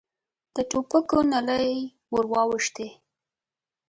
د 0.55 0.57
ټوپکو 0.69 1.17
نلۍ 1.31 1.71
ور 2.13 2.25
واوښتې. 2.31 2.87